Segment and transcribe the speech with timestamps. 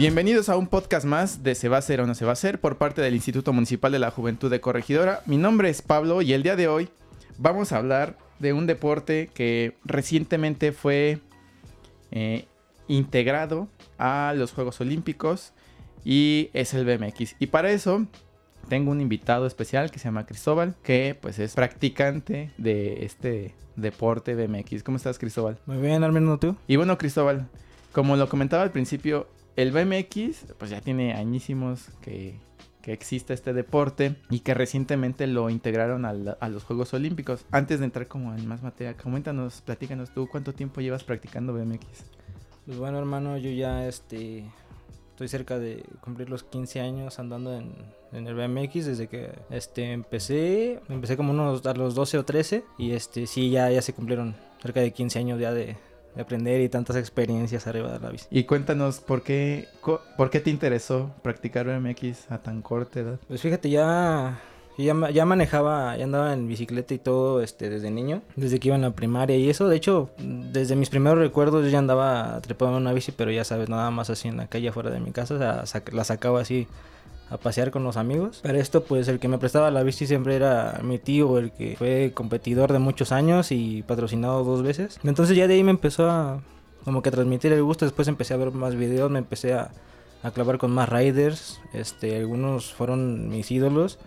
[0.00, 2.32] Bienvenidos a un podcast más de Se va a hacer o no se va a
[2.32, 5.20] hacer por parte del Instituto Municipal de la Juventud de Corregidora.
[5.26, 6.88] Mi nombre es Pablo y el día de hoy
[7.36, 11.20] vamos a hablar de un deporte que recientemente fue
[12.12, 12.46] eh,
[12.88, 13.68] integrado
[13.98, 15.52] a los Juegos Olímpicos
[16.02, 17.36] y es el BMX.
[17.38, 18.06] Y para eso
[18.70, 24.34] tengo un invitado especial que se llama Cristóbal, que pues es practicante de este deporte
[24.34, 24.82] BMX.
[24.82, 25.58] ¿Cómo estás, Cristóbal?
[25.66, 26.56] Muy bien, al menos tú.
[26.66, 27.50] Y bueno, Cristóbal,
[27.92, 32.38] como lo comentaba al principio, el BMX, pues ya tiene añísimos que,
[32.82, 37.44] que existe este deporte y que recientemente lo integraron a los Juegos Olímpicos.
[37.50, 41.86] Antes de entrar como en más materia, coméntanos, platícanos tú, ¿cuánto tiempo llevas practicando BMX?
[42.66, 44.44] Pues bueno, hermano, yo ya este
[45.10, 47.74] estoy cerca de cumplir los 15 años andando en,
[48.12, 52.64] en, el BMX desde que este empecé, empecé como unos a los 12 o 13
[52.78, 55.76] y este sí ya ya se cumplieron cerca de 15 años ya de
[56.18, 58.26] aprender y tantas experiencias arriba de la bici.
[58.30, 59.68] Y cuéntanos, ¿por qué,
[60.16, 63.18] por qué te interesó practicar BMX a tan corta edad?
[63.28, 64.40] Pues fíjate, ya,
[64.78, 68.76] ya, ya, manejaba, ya andaba en bicicleta y todo este, desde niño, desde que iba
[68.76, 69.68] en la primaria y eso.
[69.68, 73.44] De hecho, desde mis primeros recuerdos yo ya andaba trepando en una bici, pero ya
[73.44, 76.40] sabes, nada más así en la calle afuera de mi casa, o sea, la sacaba
[76.40, 76.66] así
[77.30, 78.40] a pasear con los amigos.
[78.42, 81.76] Para esto, pues el que me prestaba la bici siempre era mi tío, el que
[81.76, 84.98] fue competidor de muchos años y patrocinado dos veces.
[85.04, 86.40] Entonces ya de ahí me empezó a
[86.84, 87.84] como que transmitir el gusto.
[87.84, 89.70] Después empecé a ver más videos, me empecé a,
[90.22, 91.60] a clavar con más riders.
[91.72, 93.98] Este, algunos fueron mis ídolos.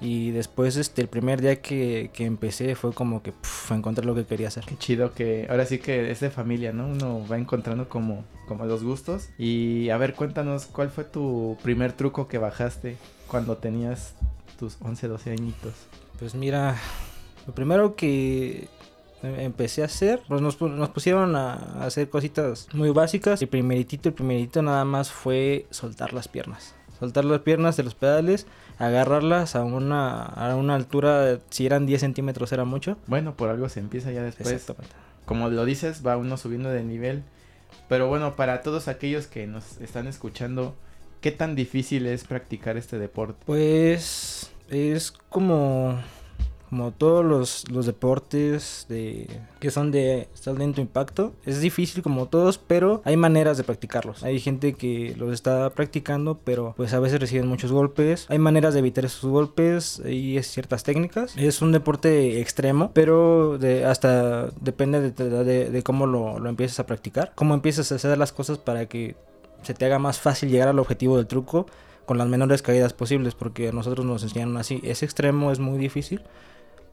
[0.00, 4.14] Y después, este, el primer día que, que empecé fue como que puf, encontrar lo
[4.14, 4.64] que quería hacer.
[4.64, 6.86] Qué chido que ahora sí que es de familia, ¿no?
[6.86, 9.30] Uno va encontrando como, como los gustos.
[9.38, 12.96] Y a ver, cuéntanos, ¿cuál fue tu primer truco que bajaste
[13.26, 14.14] cuando tenías
[14.58, 15.72] tus 11, 12 añitos?
[16.18, 16.76] Pues mira,
[17.46, 18.68] lo primero que
[19.22, 23.40] empecé a hacer, pues nos, nos pusieron a hacer cositas muy básicas.
[23.42, 26.75] El primeritito, el primeritito nada más fue soltar las piernas.
[26.98, 28.46] Soltar las piernas de los pedales
[28.78, 32.96] agarrarlas a una, a una altura, si eran 10 centímetros era mucho.
[33.06, 34.66] Bueno, por algo se empieza ya después.
[35.24, 37.22] Como lo dices, va uno subiendo de nivel.
[37.88, 40.74] Pero bueno, para todos aquellos que nos están escuchando,
[41.20, 43.42] ¿qué tan difícil es practicar este deporte?
[43.46, 45.98] Pues es como
[46.76, 49.26] como todos los, los, deportes de
[49.60, 51.32] que son de alto impacto.
[51.46, 54.22] Es difícil como todos, pero hay maneras de practicarlos.
[54.22, 58.26] Hay gente que los está practicando, pero pues a veces reciben muchos golpes.
[58.28, 61.34] Hay maneras de evitar esos golpes y ciertas técnicas.
[61.38, 66.78] Es un deporte extremo, pero de, hasta depende de, de, de cómo lo, lo empieces
[66.78, 67.32] a practicar.
[67.36, 69.16] Cómo empiezas a hacer las cosas para que
[69.62, 71.64] se te haga más fácil llegar al objetivo del truco
[72.04, 74.80] con las menores caídas posibles, porque a nosotros nos enseñaron así.
[74.84, 76.22] Es extremo, es muy difícil,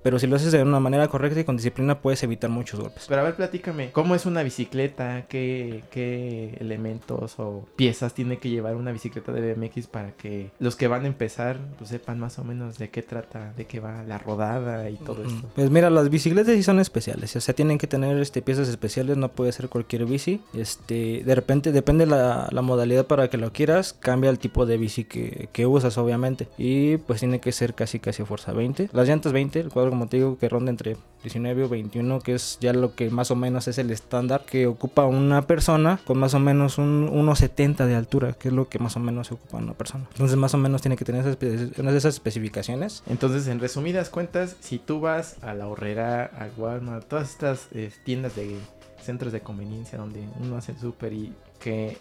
[0.03, 3.05] pero si lo haces de una manera correcta y con disciplina puedes evitar muchos golpes.
[3.07, 5.25] Pero a ver, platícame, ¿cómo es una bicicleta?
[5.27, 10.75] ¿Qué, qué elementos o piezas tiene que llevar una bicicleta de BMX para que los
[10.75, 14.03] que van a empezar pues, sepan más o menos de qué trata, de qué va
[14.03, 15.49] la rodada y todo esto?
[15.55, 19.17] Pues mira, las bicicletas sí son especiales, o sea, tienen que tener este, piezas especiales,
[19.17, 20.41] no puede ser cualquier bici.
[20.53, 24.77] Este, de repente, depende la, la modalidad para que lo quieras, cambia el tipo de
[24.77, 26.47] bici que, que usas, obviamente.
[26.57, 28.89] Y pues tiene que ser casi, casi fuerza 20.
[28.91, 32.33] Las llantas 20, el cuadro como te digo, que ronda entre 19 o 21, que
[32.33, 36.17] es ya lo que más o menos es el estándar que ocupa una persona con
[36.17, 39.35] más o menos un 1,70 de altura, que es lo que más o menos se
[39.35, 40.05] ocupa una persona.
[40.11, 41.37] Entonces, más o menos tiene que tener esas,
[41.77, 43.03] esas especificaciones.
[43.07, 47.91] Entonces, en resumidas cuentas, si tú vas a la horrera, a Walmart, todas estas eh,
[48.03, 48.57] tiendas de
[49.01, 51.97] centros de conveniencia donde uno hace el súper y que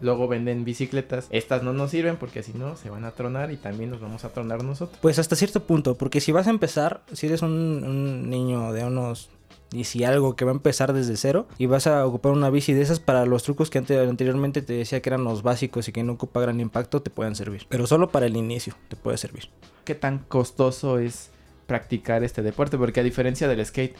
[0.00, 1.26] Luego venden bicicletas.
[1.30, 4.24] Estas no nos sirven porque si no se van a tronar y también nos vamos
[4.24, 4.98] a tronar nosotros.
[5.00, 9.30] Pues hasta cierto punto, porque si vas a empezar, si eres un, niño de unos
[9.72, 12.72] y si algo que va a empezar desde cero y vas a ocupar una bici
[12.72, 16.02] de esas para los trucos que anteriormente te decía que eran los básicos y que
[16.04, 17.66] no ocupa gran impacto, te pueden servir.
[17.68, 19.48] Pero solo para el inicio te puede servir.
[19.84, 21.30] ¿Qué tan costoso es
[21.66, 22.78] practicar este deporte?
[22.78, 23.96] Porque a diferencia del skate,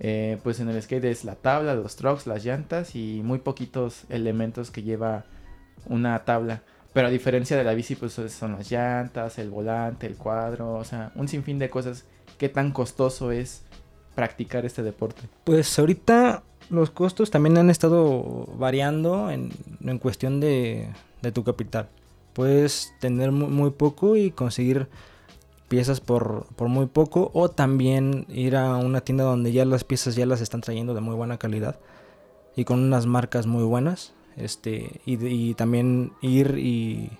[0.00, 4.04] eh, pues en el skate es la tabla, los trucks, las llantas y muy poquitos
[4.08, 5.24] elementos que lleva
[5.86, 6.62] una tabla.
[6.92, 10.84] Pero a diferencia de la bici, pues son las llantas, el volante, el cuadro, o
[10.84, 12.04] sea, un sinfín de cosas.
[12.38, 13.62] ¿Qué tan costoso es
[14.14, 15.22] practicar este deporte?
[15.44, 19.50] Pues ahorita los costos también han estado variando en,
[19.98, 20.88] cuestión de,
[21.32, 21.88] tu capital.
[22.32, 24.88] Puedes tener muy poco y conseguir
[25.68, 30.14] piezas por, por, muy poco o también ir a una tienda donde ya las piezas
[30.14, 31.78] ya las están trayendo de muy buena calidad
[32.56, 37.10] y con unas marcas muy buenas este y, y también ir y,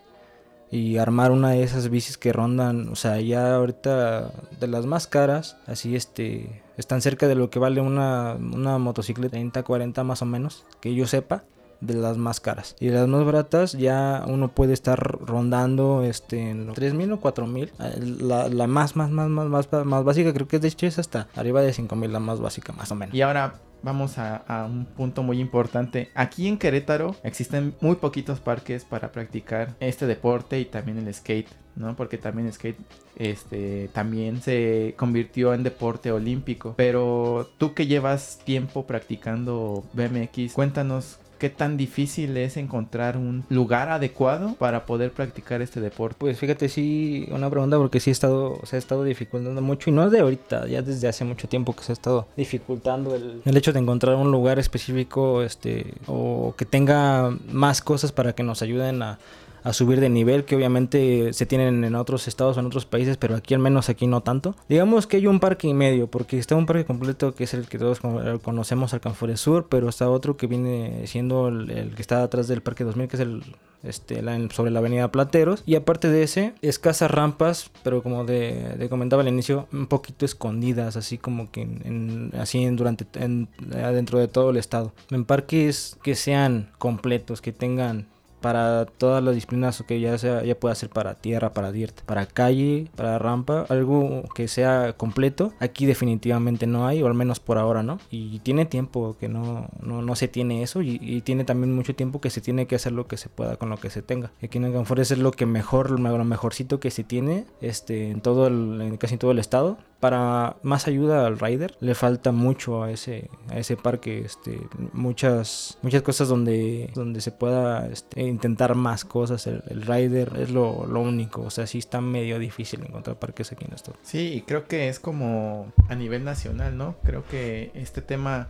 [0.71, 5.07] y, armar una de esas bicis que rondan o sea ya ahorita de las más
[5.07, 10.23] caras así este están cerca de lo que vale una, una motocicleta 30 40 más
[10.23, 11.45] o menos que yo sepa
[11.87, 12.77] de las más caras.
[12.81, 17.73] Y las más baratas ya uno puede estar rondando este en los 3000 o 4000.
[18.21, 21.29] La, la más, más, más, más, más, más básica creo que de hecho es hasta
[21.35, 23.15] arriba de 5000 la más básica más o menos.
[23.15, 26.11] Y ahora vamos a, a, un punto muy importante.
[26.15, 31.49] Aquí en Querétaro existen muy poquitos parques para practicar este deporte y también el skate,
[31.77, 31.95] ¿no?
[31.95, 32.79] Porque también skate
[33.17, 36.75] este también se convirtió en deporte olímpico.
[36.77, 43.89] Pero tú que llevas tiempo practicando BMX, cuéntanos qué tan difícil es encontrar un lugar
[43.89, 46.17] adecuado para poder practicar este deporte.
[46.19, 49.93] Pues fíjate, sí, una pregunta porque sí ha estado, se ha estado dificultando mucho y
[49.93, 53.43] no es de ahorita, ya desde hace mucho tiempo que se ha estado dificultando el,
[53.45, 58.43] el hecho de encontrar un lugar específico este o que tenga más cosas para que
[58.43, 59.19] nos ayuden a
[59.65, 63.17] a subir de nivel que obviamente se tienen en otros estados o en otros países,
[63.17, 64.55] pero aquí al menos aquí no tanto.
[64.69, 67.67] Digamos que hay un parque y medio, porque está un parque completo que es el
[67.67, 68.01] que todos
[68.43, 72.85] conocemos, Alcanfores Sur, pero está otro que viene siendo el, que está atrás del Parque
[72.85, 73.43] 2000, que es el
[73.83, 75.63] este, sobre la avenida Plateros.
[75.65, 80.27] Y aparte de ese, escasas rampas, pero como de, de comentaba al inicio, un poquito
[80.27, 84.93] escondidas, así como que en, en, así durante en, dentro de todo el estado.
[85.11, 88.09] En parques que sean completos, que tengan
[88.45, 92.27] para todas las disciplinas que ya sea ya pueda ser para tierra, para dirt, para
[92.27, 95.55] calle, para rampa, algo que sea completo.
[95.61, 97.99] Aquí definitivamente no hay, o al menos por ahora no.
[98.11, 101.95] Y tiene tiempo que no, no, no se tiene eso y, y, tiene también mucho
[101.95, 104.31] tiempo que se tiene que hacer lo que se pueda con lo que se tenga.
[104.43, 108.47] Aquí en Alcanfores es lo que mejor, lo mejorcito que se tiene este, en todo
[108.47, 112.91] el, en casi todo el estado para más ayuda al rider le falta mucho a
[112.91, 114.61] ese a ese parque este
[114.93, 119.47] muchas muchas cosas donde donde se pueda este, intentar más cosas.
[119.47, 121.43] El, el rider es lo, lo, único.
[121.43, 123.95] O sea sí está medio difícil encontrar parques aquí en esto.
[124.03, 128.49] Sí y creo que es como a nivel nacional no creo que este tema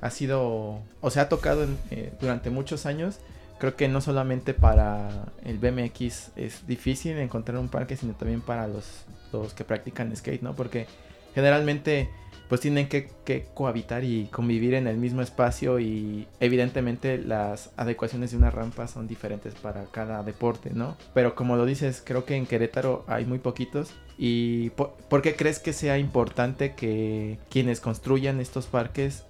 [0.00, 3.18] ha sido o se ha tocado en, eh, durante muchos años.
[3.58, 8.66] Creo que no solamente para el BMX es difícil encontrar un parque, sino también para
[8.66, 10.56] los, los que practican skate, ¿no?
[10.56, 10.86] Porque
[11.34, 12.08] generalmente
[12.50, 18.32] pues tienen que, que, cohabitar y convivir en el mismo espacio y evidentemente las adecuaciones
[18.32, 20.96] de una rampa son diferentes para cada deporte, ¿no?
[21.14, 25.36] Pero como lo dices, creo que en Querétaro hay muy poquitos y ¿por, ¿por qué
[25.36, 29.24] crees que sea importante que quienes construyan estos parques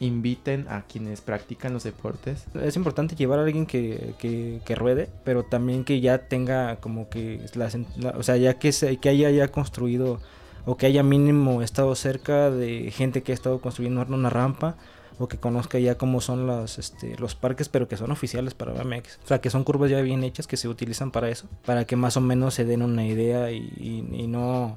[0.00, 2.44] inviten a quienes practican los deportes.
[2.62, 7.40] Es importante llevar a alguien que, que, ruede, pero también que ya tenga como que,
[7.54, 10.20] la, la, o sea, ya que, se, que haya ya construido
[10.66, 14.76] o que haya mínimo estado cerca de gente que ha estado construyendo una rampa
[15.18, 18.72] o que conozca ya cómo son los, este, los parques, pero que son oficiales para
[18.72, 19.18] BMX.
[19.24, 21.96] O sea, que son curvas ya bien hechas que se utilizan para eso, para que
[21.96, 24.76] más o menos se den una idea y, y, y no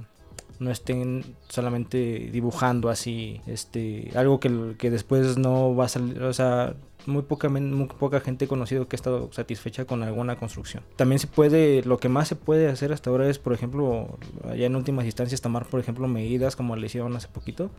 [0.60, 6.34] no estén solamente dibujando así este algo que, que después no va a salir o
[6.34, 6.76] sea
[7.10, 10.84] muy poca, muy poca gente conocido que ha estado satisfecha con alguna construcción.
[10.96, 14.18] También se puede, lo que más se puede hacer hasta ahora es, por ejemplo,
[14.50, 17.70] allá en últimas instancias tomar, por ejemplo, medidas como le hicieron hace poquito,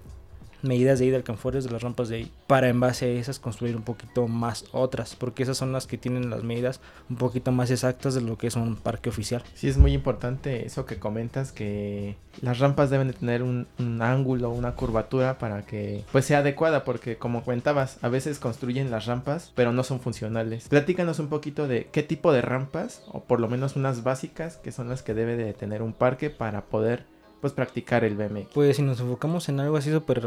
[0.63, 3.77] medidas de de alcanfores de las rampas de ahí para en base a esas construir
[3.77, 7.71] un poquito más otras porque esas son las que tienen las medidas un poquito más
[7.71, 9.43] exactas de lo que es un parque oficial.
[9.55, 14.03] Sí es muy importante eso que comentas que las rampas deben de tener un, un
[14.03, 19.07] ángulo una curvatura para que pues sea adecuada porque como comentabas a veces construyen las
[19.07, 20.69] rampas pero no son funcionales.
[20.69, 24.73] Platícanos un poquito de qué tipo de rampas o por lo menos unas básicas que
[24.73, 27.05] son las que debe de tener un parque para poder
[27.41, 28.49] pues practicar el BMX.
[28.53, 30.23] Pues si nos enfocamos en algo así súper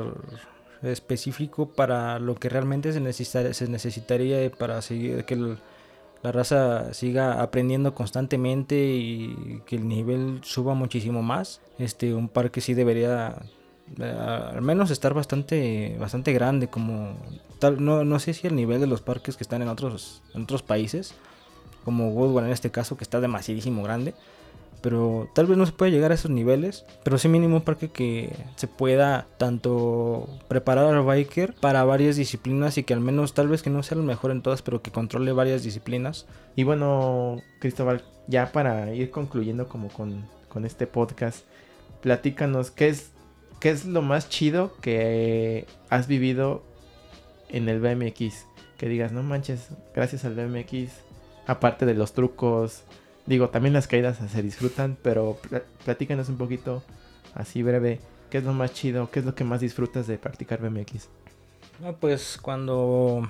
[0.81, 5.57] específico para lo que realmente se, se necesitaría para seguir que
[6.23, 11.61] la raza siga aprendiendo constantemente y que el nivel suba muchísimo más.
[11.77, 13.35] Este un parque sí debería
[13.99, 17.15] uh, al menos estar bastante bastante grande como
[17.59, 20.63] tal no, no sé si el nivel de los parques que están en otros otros
[20.63, 21.13] países
[21.83, 24.13] como Woodward en este caso que está demasiadísimo grande
[24.81, 27.89] pero tal vez no se pueda llegar a esos niveles, pero sí mínimo un parque
[27.89, 33.47] que se pueda tanto preparar al biker para varias disciplinas y que al menos tal
[33.47, 36.25] vez que no sea el mejor en todas, pero que controle varias disciplinas.
[36.55, 41.45] Y bueno, Cristóbal, ya para ir concluyendo como con, con este podcast,
[42.01, 43.13] platícanos qué es
[43.63, 46.63] ¿qué es lo más chido que has vivido
[47.47, 48.45] en el BMX?
[48.77, 50.91] Que digas, no manches, gracias al BMX,
[51.47, 52.83] aparte de los trucos,
[53.25, 55.37] digo, también las caídas se disfrutan, pero
[55.85, 56.83] platícanos un poquito,
[57.33, 57.99] así breve,
[58.29, 59.09] ¿qué es lo más chido?
[59.11, 61.09] ¿Qué es lo que más disfrutas de practicar BMX?
[61.79, 63.27] No, pues cuando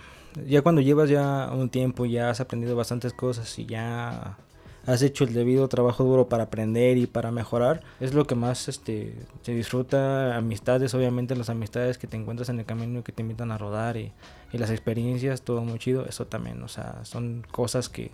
[0.47, 4.37] ya cuando llevas ya un tiempo, ya has aprendido bastantes cosas y ya
[4.85, 8.67] has hecho el debido trabajo duro para aprender y para mejorar, es lo que más
[8.67, 10.35] este, se disfruta.
[10.35, 13.57] Amistades, obviamente, las amistades que te encuentras en el camino y que te invitan a
[13.57, 14.11] rodar y,
[14.51, 16.05] las experiencias, todo muy chido.
[16.05, 18.11] Eso también, o sea, son cosas que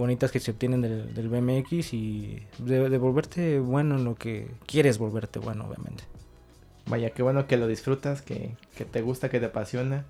[0.00, 5.38] bonitas que se obtienen del, BMX y de, volverte bueno en lo que quieres volverte
[5.38, 6.04] bueno, obviamente.
[6.86, 10.04] Vaya, qué bueno que lo disfrutas, que, que te gusta, que te apasiona.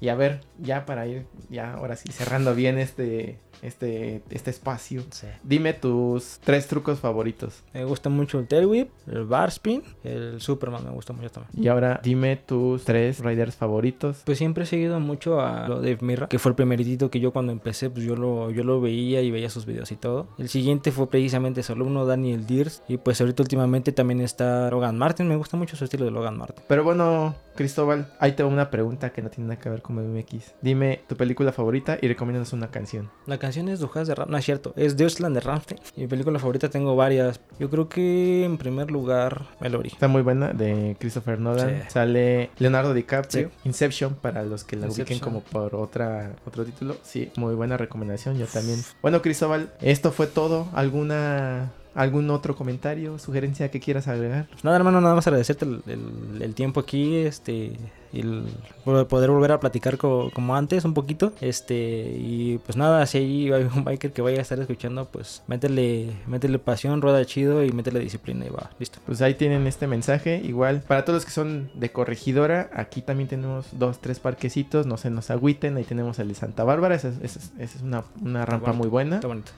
[0.00, 5.02] Y a ver, ya para ir, ya ahora sí, cerrando bien este, este, este espacio.
[5.42, 7.62] Dime tus tres trucos favoritos.
[7.72, 11.64] Me gusta mucho el tail whip, el bar spin, el Superman me gusta mucho también.
[11.64, 14.22] Y ahora dime tus tres riders favoritos.
[14.24, 17.32] Pues siempre he seguido mucho a lo de Mirra, que fue el primeritito que yo
[17.32, 20.28] cuando empecé, pues yo lo, yo lo veía y veía sus videos y todo.
[20.38, 22.82] El siguiente fue precisamente su alumno Daniel Deers.
[22.88, 25.28] Y pues ahorita últimamente también está Logan Martin.
[25.28, 26.64] Me gusta mucho su estilo de Logan Martin.
[26.68, 30.54] Pero bueno, Cristóbal, ahí tengo una pregunta que no tiene nada que ver con BMX.
[30.60, 33.10] Dime tu película favorita y recomiéndanos una canción.
[33.26, 35.80] La canción Dujas de no es cierto, es Deutschland de Ramstein.
[35.96, 37.40] Mi película favorita tengo varias.
[37.58, 39.88] Yo creo que en primer lugar Melody.
[39.88, 41.84] Está muy buena, de Christopher Nolan.
[41.88, 43.50] Sale Leonardo DiCaprio.
[43.64, 46.96] Inception, para los que la ubiquen como por otra, otro título.
[47.02, 48.80] Sí, muy buena recomendación, yo también.
[49.02, 50.68] Bueno, Cristóbal, esto fue todo.
[50.74, 54.48] ¿Alguna ¿Algún otro comentario, sugerencia que quieras agregar?
[54.62, 57.72] Nada, hermano, nada más agradecerte el, tiempo aquí, este,
[58.12, 58.44] y el
[58.82, 63.84] poder volver a platicar como antes un poquito, este, y pues nada, si hay algún
[63.84, 68.44] biker que vaya a estar escuchando, pues métele, métele pasión, rueda chido y métele disciplina
[68.44, 68.98] y va, listo.
[69.06, 73.28] Pues ahí tienen este mensaje, igual, para todos los que son de corregidora, aquí también
[73.28, 77.12] tenemos dos, tres parquecitos, no se nos agüiten, ahí tenemos el de Santa Bárbara, esa,
[77.22, 79.16] es una, una rampa muy buena.
[79.16, 79.52] Está bonito.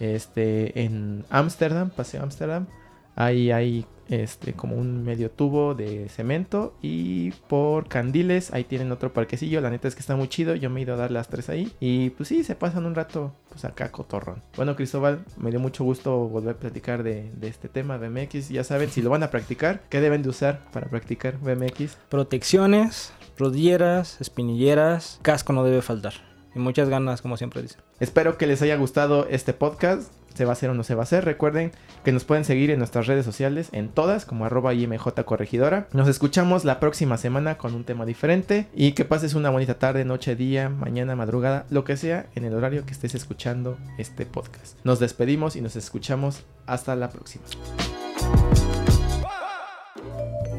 [0.00, 2.66] Este, en Ámsterdam, paseo Ámsterdam,
[3.14, 9.12] ahí hay este, como un medio tubo de cemento y por Candiles ahí tienen otro
[9.12, 11.28] parquecillo, la neta es que está muy chido, yo me he ido a dar las
[11.28, 14.42] tres ahí y pues sí, se pasan un rato pues acá cotorrón.
[14.56, 18.64] Bueno Cristóbal, me dio mucho gusto volver a platicar de, de este tema BMX, ya
[18.64, 21.96] saben, si lo van a practicar, ¿qué deben de usar para practicar BMX?
[22.08, 26.31] Protecciones, rodilleras, espinilleras, casco no debe faltar.
[26.54, 27.80] Y muchas ganas, como siempre dicen.
[28.00, 30.12] Espero que les haya gustado este podcast.
[30.34, 31.26] Se va a hacer o no se va a hacer.
[31.26, 31.72] Recuerden
[32.04, 35.88] que nos pueden seguir en nuestras redes sociales, en todas, como arroba IMJ Corregidora.
[35.92, 38.66] Nos escuchamos la próxima semana con un tema diferente.
[38.74, 42.54] Y que pases una bonita tarde, noche, día, mañana, madrugada, lo que sea, en el
[42.54, 44.78] horario que estés escuchando este podcast.
[44.84, 47.44] Nos despedimos y nos escuchamos hasta la próxima.